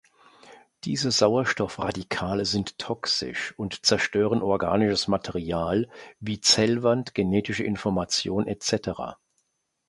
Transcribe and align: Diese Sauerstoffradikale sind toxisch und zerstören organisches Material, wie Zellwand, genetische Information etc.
Diese 0.83 1.11
Sauerstoffradikale 1.11 2.45
sind 2.45 2.79
toxisch 2.79 3.53
und 3.59 3.85
zerstören 3.85 4.41
organisches 4.41 5.07
Material, 5.07 5.87
wie 6.19 6.41
Zellwand, 6.41 7.13
genetische 7.13 7.63
Information 7.65 8.47
etc. 8.47 9.11